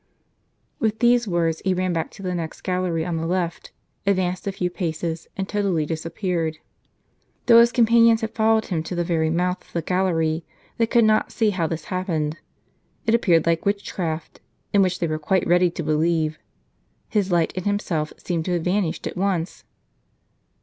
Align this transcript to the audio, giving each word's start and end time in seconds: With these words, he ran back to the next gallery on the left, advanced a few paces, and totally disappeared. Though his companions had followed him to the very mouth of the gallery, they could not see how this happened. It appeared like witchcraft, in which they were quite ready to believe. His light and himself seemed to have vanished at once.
With 0.79 0.97
these 0.97 1.27
words, 1.27 1.61
he 1.63 1.75
ran 1.75 1.93
back 1.93 2.09
to 2.11 2.23
the 2.23 2.33
next 2.33 2.61
gallery 2.61 3.05
on 3.05 3.17
the 3.17 3.27
left, 3.27 3.71
advanced 4.07 4.47
a 4.47 4.51
few 4.51 4.71
paces, 4.71 5.27
and 5.37 5.47
totally 5.47 5.85
disappeared. 5.85 6.57
Though 7.45 7.59
his 7.59 7.71
companions 7.71 8.21
had 8.21 8.31
followed 8.33 8.65
him 8.65 8.81
to 8.81 8.95
the 8.95 9.03
very 9.03 9.29
mouth 9.29 9.61
of 9.61 9.73
the 9.73 9.83
gallery, 9.83 10.43
they 10.79 10.87
could 10.87 11.05
not 11.05 11.31
see 11.31 11.51
how 11.51 11.67
this 11.67 11.83
happened. 11.93 12.37
It 13.05 13.13
appeared 13.13 13.45
like 13.45 13.63
witchcraft, 13.63 14.39
in 14.73 14.81
which 14.81 14.97
they 14.97 15.07
were 15.07 15.19
quite 15.19 15.45
ready 15.45 15.69
to 15.69 15.83
believe. 15.83 16.39
His 17.07 17.31
light 17.31 17.53
and 17.55 17.67
himself 17.67 18.11
seemed 18.17 18.45
to 18.45 18.53
have 18.53 18.63
vanished 18.63 19.05
at 19.05 19.15
once. 19.15 19.65